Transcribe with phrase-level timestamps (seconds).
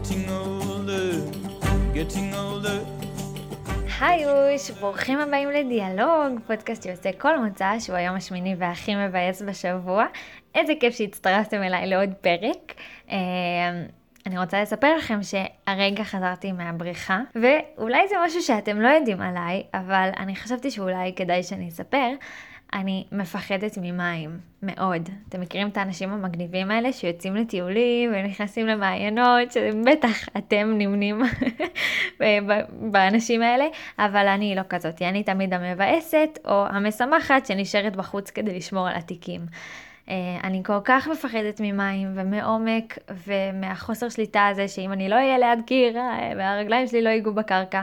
[0.00, 1.12] Getting older,
[1.94, 2.80] getting older.
[4.00, 10.06] היי אוש, ברוכים הבאים לדיאלוג, פודקאסט שיוצא כל מוצא, שהוא היום השמיני והכי מבאס בשבוע.
[10.54, 12.74] איזה כיף שהצטרפתם אליי לעוד פרק.
[13.10, 13.16] אה,
[14.26, 20.10] אני רוצה לספר לכם שהרגע חזרתי מהבריכה, ואולי זה משהו שאתם לא יודעים עליי, אבל
[20.18, 22.08] אני חשבתי שאולי כדאי שאני אספר.
[22.74, 25.08] אני מפחדת ממים, מאוד.
[25.28, 31.22] אתם מכירים את האנשים המגניבים האלה שיוצאים לטיולים ונכנסים למעיינות, שבטח אתם נמנים
[32.92, 33.64] באנשים האלה,
[33.98, 39.40] אבל אני לא כזאת, אני תמיד המבאסת או המשמחת שנשארת בחוץ כדי לשמור על התיקים.
[40.08, 40.14] אה,
[40.44, 45.96] אני כל כך מפחדת ממים ומעומק ומהחוסר שליטה הזה שאם אני לא אהיה ליד קיר
[45.96, 47.82] אה, והרגליים שלי לא ייגעו בקרקע.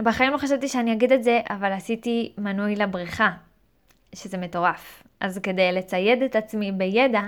[0.00, 3.30] בחיים לא חשבתי שאני אגיד את זה, אבל עשיתי מנוי לבריכה,
[4.14, 5.02] שזה מטורף.
[5.20, 7.20] אז כדי לצייד את עצמי בידע,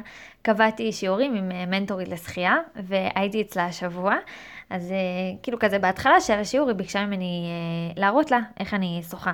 [0.42, 4.14] קבעתי שיעורים עם אה, מנטורית לשחייה, והייתי אצלה השבוע.
[4.70, 4.96] אז אה,
[5.42, 9.32] כאילו כזה בהתחלה של השיעור היא ביקשה ממני אה, להראות לה איך אני שוחה.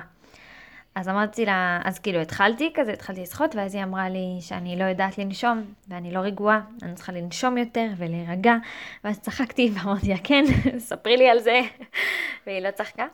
[0.95, 4.83] אז אמרתי לה, אז כאילו התחלתי כזה, התחלתי לשחות, ואז היא אמרה לי שאני לא
[4.83, 8.55] יודעת לנשום, ואני לא רגועה, אני צריכה לנשום יותר ולהירגע,
[9.03, 10.43] ואז צחקתי ואמרתי לה, כן,
[10.77, 11.61] ספרי לי על זה,
[12.47, 13.05] והיא לא צחקה.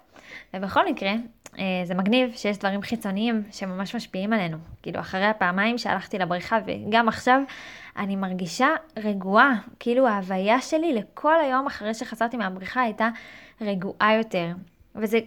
[0.54, 1.12] ובכל מקרה,
[1.60, 4.58] אה, זה מגניב שיש דברים חיצוניים שממש משפיעים עלינו.
[4.84, 7.42] כאילו, אחרי הפעמיים שהלכתי לבריכה, וגם עכשיו,
[7.98, 8.68] אני מרגישה
[8.98, 9.54] רגועה.
[9.80, 13.10] כאילו, ההוויה שלי לכל היום אחרי שחזרתי מהבריכה הייתה
[13.62, 14.48] רגועה יותר.
[14.96, 15.20] וזה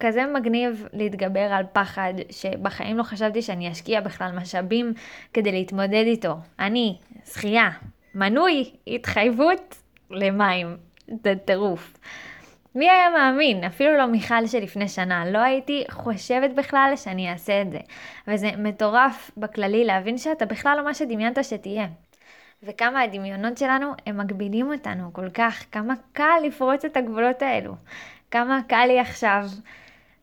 [0.00, 4.92] כזה מגניב להתגבר על פחד, שבחיים לא חשבתי שאני אשקיע בכלל משאבים
[5.32, 6.36] כדי להתמודד איתו.
[6.58, 6.96] אני,
[7.32, 7.70] שחייה,
[8.14, 9.76] מנוי, התחייבות
[10.10, 10.76] למים.
[11.24, 11.98] זה טירוף.
[12.74, 13.64] מי היה מאמין?
[13.64, 15.24] אפילו לא מיכל שלפני שנה.
[15.30, 17.78] לא הייתי חושבת בכלל שאני אעשה את זה.
[18.28, 21.86] וזה מטורף בכללי להבין שאתה בכלל לא מה שדמיינת שתהיה.
[22.62, 25.64] וכמה הדמיונות שלנו, הם מגבילים אותנו כל כך.
[25.72, 27.74] כמה קל לפרוץ את הגבולות האלו.
[28.30, 29.44] כמה קל לי עכשיו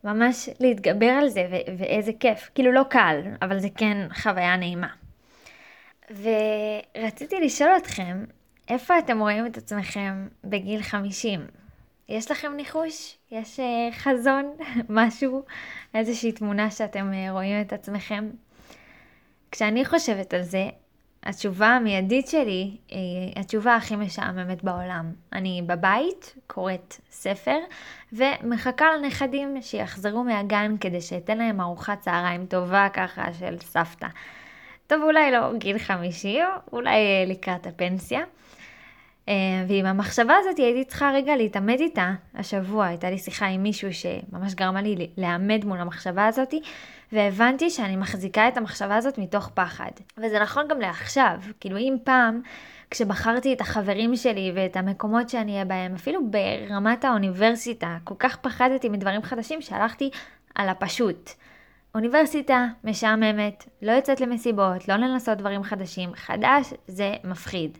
[0.04, 2.50] ממש להתגבר על זה, ו- ואיזה כיף.
[2.54, 4.88] כאילו לא קל, אבל זה כן חוויה נעימה.
[6.10, 8.24] ורציתי לשאול אתכם,
[8.68, 11.40] איפה אתם רואים את עצמכם בגיל 50?
[12.08, 13.16] יש לכם ניחוש?
[13.30, 14.56] יש uh, חזון?
[14.88, 15.42] משהו?
[15.94, 18.30] איזושהי תמונה שאתם uh, רואים את עצמכם?
[19.52, 20.68] כשאני חושבת על זה,
[21.22, 25.12] התשובה המיידית שלי היא התשובה הכי משעממת בעולם.
[25.32, 27.58] אני בבית, קוראת ספר,
[28.12, 34.06] ומחכה לנכדים שיחזרו מהגן כדי שאתן להם ארוחת צהריים טובה ככה של סבתא.
[34.86, 36.38] טוב, אולי לא גיל חמישי,
[36.72, 38.20] אולי אה, לקראת הפנסיה.
[39.30, 43.88] אה, ועם המחשבה הזאת הייתי צריכה רגע להתעמד איתה השבוע, הייתה לי שיחה עם מישהו
[43.92, 46.54] שממש גרמה לי לעמד מול המחשבה הזאת,
[47.12, 49.90] והבנתי שאני מחזיקה את המחשבה הזאת מתוך פחד.
[50.18, 52.40] וזה נכון גם לעכשיו, כאילו אם פעם,
[52.90, 58.88] כשבחרתי את החברים שלי ואת המקומות שאני אהיה בהם, אפילו ברמת האוניברסיטה, כל כך פחדתי
[58.88, 60.10] מדברים חדשים שהלכתי
[60.54, 61.30] על הפשוט.
[61.94, 67.78] אוניברסיטה משעממת, לא יוצאת למסיבות, לא לנסות דברים חדשים, חדש זה מפחיד.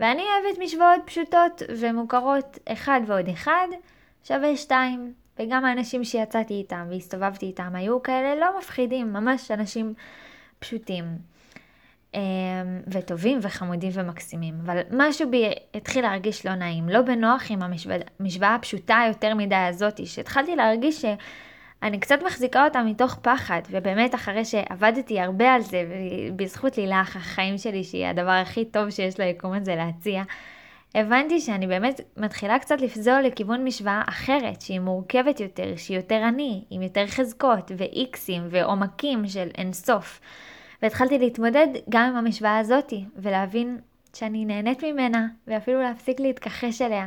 [0.00, 3.68] ואני אוהבת משוואות פשוטות ומוכרות, אחד ועוד אחד
[4.24, 5.12] שווה שתיים.
[5.38, 9.94] וגם האנשים שיצאתי איתם והסתובבתי איתם היו כאלה לא מפחידים, ממש אנשים
[10.58, 11.04] פשוטים.
[12.14, 12.20] אמ,
[12.86, 14.54] וטובים וחמודים ומקסימים.
[14.64, 20.06] אבל משהו בי התחיל להרגיש לא נעים, לא בנוח עם המשוואה הפשוטה יותר מדי הזאתי,
[20.06, 21.04] שהתחלתי להרגיש ש...
[21.82, 25.84] אני קצת מחזיקה אותה מתוך פחד, ובאמת אחרי שעבדתי הרבה על זה,
[26.30, 30.22] ובזכות לילך, החיים שלי, שהיא הדבר הכי טוב שיש ליקום הזה להציע,
[30.94, 36.64] הבנתי שאני באמת מתחילה קצת לפזול לכיוון משוואה אחרת, שהיא מורכבת יותר, שהיא יותר אני,
[36.70, 40.20] עם יותר חזקות ואיקסים ועומקים של אינסוף.
[40.82, 43.78] והתחלתי להתמודד גם עם המשוואה הזאתי, ולהבין
[44.14, 47.06] שאני נהנית ממנה, ואפילו להפסיק להתכחש אליה.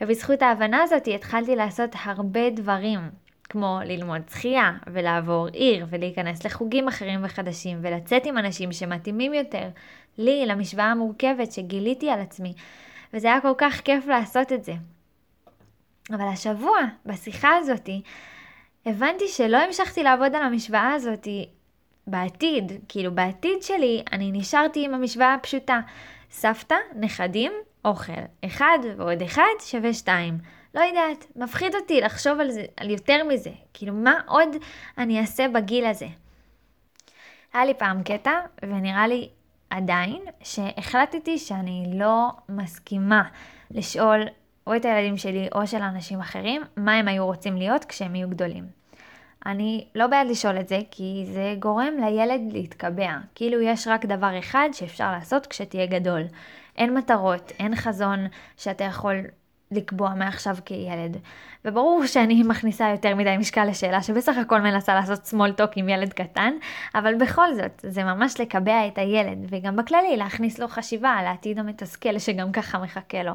[0.00, 2.98] ובזכות ההבנה הזאתי התחלתי לעשות הרבה דברים,
[3.50, 9.68] כמו ללמוד שחייה, ולעבור עיר, ולהיכנס לחוגים אחרים וחדשים, ולצאת עם אנשים שמתאימים יותר
[10.18, 12.54] לי, למשוואה המורכבת שגיליתי על עצמי,
[13.14, 14.72] וזה היה כל כך כיף לעשות את זה.
[16.10, 16.76] אבל השבוע,
[17.06, 18.02] בשיחה הזאתי,
[18.86, 21.48] הבנתי שלא המשכתי לעבוד על המשוואה הזאתי
[22.06, 25.80] בעתיד, כאילו בעתיד שלי אני נשארתי עם המשוואה הפשוטה,
[26.30, 27.52] סבתא, נכדים,
[27.84, 28.12] אוכל,
[28.44, 30.38] אחד ועוד אחד שווה שתיים.
[30.74, 33.50] לא יודעת, מפחיד אותי לחשוב על זה, על יותר מזה.
[33.74, 34.48] כאילו, מה עוד
[34.98, 36.06] אני אעשה בגיל הזה?
[37.52, 38.32] היה לי פעם קטע,
[38.62, 39.28] ונראה לי
[39.70, 43.22] עדיין, שהחלטתי שאני לא מסכימה
[43.70, 44.20] לשאול
[44.66, 48.28] או את הילדים שלי או של אנשים אחרים, מה הם היו רוצים להיות כשהם יהיו
[48.28, 48.80] גדולים.
[49.46, 53.16] אני לא בעד לשאול את זה, כי זה גורם לילד להתקבע.
[53.34, 56.22] כאילו יש רק דבר אחד שאפשר לעשות כשתהיה גדול.
[56.76, 58.26] אין מטרות, אין חזון
[58.56, 59.16] שאתה יכול
[59.72, 61.16] לקבוע מעכשיו כילד.
[61.64, 66.12] וברור שאני מכניסה יותר מדי משקל לשאלה שבסך הכל מנסה לעשות small talk עם ילד
[66.12, 66.52] קטן,
[66.94, 71.58] אבל בכל זאת, זה ממש לקבע את הילד, וגם בכללי להכניס לו חשיבה על העתיד
[71.58, 73.32] המתסכל שגם ככה מחכה לו.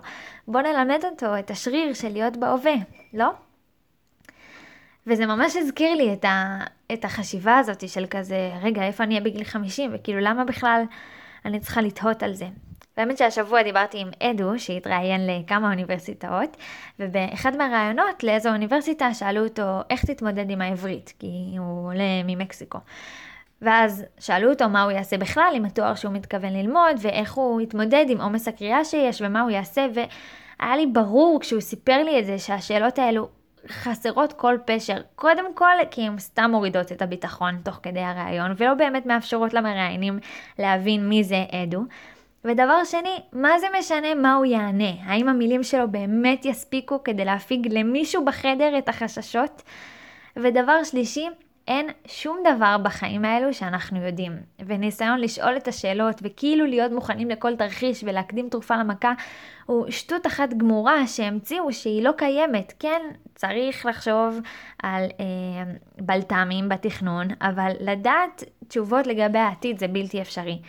[0.48, 2.76] בוא נלמד אותו את השריר של להיות בהווה,
[3.14, 3.32] לא?
[5.08, 6.60] וזה ממש הזכיר לי את, ה,
[6.94, 9.92] את החשיבה הזאת של כזה, רגע, איפה אני אהיה בגיל 50?
[9.94, 10.84] וכאילו, למה בכלל
[11.46, 12.48] אני צריכה לתהות על זה?
[12.98, 16.58] והאמת שהשבוע דיברתי עם אדו, שהתראיין לכמה אוניברסיטאות,
[17.00, 22.80] ובאחד מהראיונות לאיזו אוניברסיטה שאלו אותו איך תתמודד עם העברית, כי הוא עולה ממקסיקו.
[23.62, 28.06] ואז שאלו אותו מה הוא יעשה בכלל עם התואר שהוא מתכוון ללמוד, ואיך הוא יתמודד
[28.10, 32.40] עם עומס הקריאה שיש, ומה הוא יעשה, והיה לי ברור כשהוא סיפר לי את זה
[32.40, 33.30] שהשאלות האלו
[33.70, 34.98] חסרות כל פשר.
[35.16, 40.20] קודם כל, כי הן סתם מורידות את הביטחון תוך כדי הראיון, ולא באמת מאפשרות למראיינים
[40.60, 41.82] להבין מי זה אדו.
[42.46, 44.92] ודבר שני, מה זה משנה מה הוא יענה?
[45.06, 49.62] האם המילים שלו באמת יספיקו כדי להפיג למישהו בחדר את החששות?
[50.38, 51.28] ודבר שלישי,
[51.68, 54.32] אין שום דבר בחיים האלו שאנחנו יודעים.
[54.60, 59.14] וניסיון לשאול את השאלות וכאילו להיות מוכנים לכל תרחיש ולהקדים תרופה למכה
[59.66, 62.74] הוא שטות אחת גמורה שהמציאו שהיא לא קיימת.
[62.80, 63.02] כן,
[63.36, 64.40] צריך לחשוב
[64.84, 70.60] על אה, בלת"מים בתכנון, אבל לדעת תשובות לגבי העתיד זה בלתי אפשרי.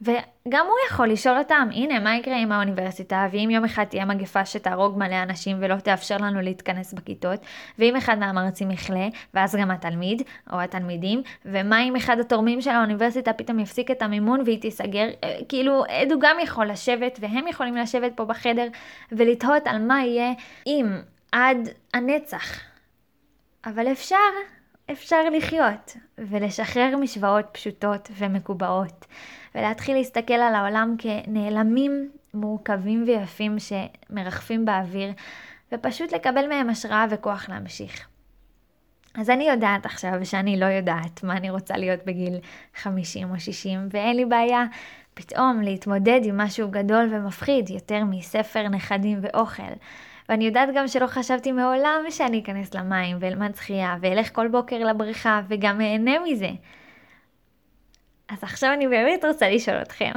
[0.00, 4.44] וגם הוא יכול לשאול אותם, הנה, מה יקרה עם האוניברסיטה, ואם יום אחד תהיה מגפה
[4.44, 7.40] שתהרוג מלא אנשים ולא תאפשר לנו להתכנס בכיתות,
[7.78, 13.32] ואם אחד מהמרצים יכלה, ואז גם התלמיד, או התלמידים, ומה אם אחד התורמים של האוניברסיטה
[13.32, 18.12] פתאום יפסיק את המימון והיא תיסגר, אה, כאילו, עדו גם יכול לשבת, והם יכולים לשבת
[18.14, 18.66] פה בחדר,
[19.12, 20.32] ולתהות על מה יהיה
[20.66, 20.86] אם
[21.32, 22.60] עד הנצח.
[23.66, 24.16] אבל אפשר,
[24.92, 29.06] אפשר לחיות, ולשחרר משוואות פשוטות ומקובעות.
[29.54, 35.12] ולהתחיל להסתכל על העולם כנעלמים מורכבים ויפים שמרחפים באוויר,
[35.72, 38.08] ופשוט לקבל מהם השראה וכוח להמשיך.
[39.14, 42.34] אז אני יודעת עכשיו שאני לא יודעת מה אני רוצה להיות בגיל
[42.74, 44.64] 50 או 60, ואין לי בעיה
[45.14, 49.72] פתאום להתמודד עם משהו גדול ומפחיד, יותר מספר נכדים ואוכל.
[50.30, 55.40] ואני יודעת גם שלא חשבתי מעולם שאני אכנס למים ואלמד שחייה ואלך כל בוקר לבריכה
[55.48, 56.50] וגם אהנה מזה.
[58.28, 60.12] אז עכשיו אני באמת רוצה לשאול אתכם,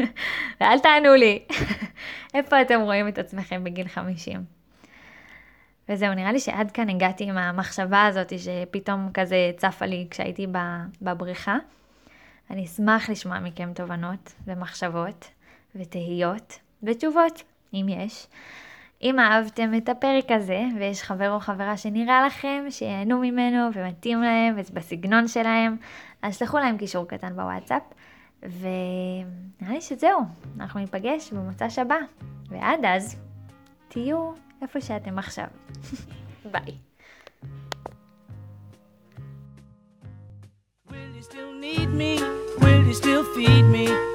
[0.60, 1.42] ואל תענו לי,
[2.34, 4.44] איפה אתם רואים את עצמכם בגיל 50?
[5.88, 10.46] וזהו, נראה לי שעד כאן הגעתי עם המחשבה הזאת שפתאום כזה צפה לי כשהייתי
[11.02, 11.56] בבריכה.
[12.50, 15.28] אני אשמח לשמוע מכם תובנות ומחשבות
[15.76, 17.42] ותהיות ותשובות,
[17.74, 18.26] אם יש.
[19.02, 24.54] אם אהבתם את הפרק הזה, ויש חבר או חברה שנראה לכם שיהנו ממנו ומתאים להם
[24.56, 25.76] ובסגנון שלהם,
[26.22, 27.82] אז שלחו להם קישור קטן בוואטסאפ.
[28.42, 30.20] ונראה לי שזהו,
[30.60, 31.96] אנחנו ניפגש במוצא שבא.
[32.48, 33.16] ועד אז,
[33.88, 34.32] תהיו
[34.62, 35.46] איפה שאתם עכשיו.
[36.52, 36.78] ביי.
[40.88, 42.12] Will you still need me?
[42.62, 44.11] Will you still feed me?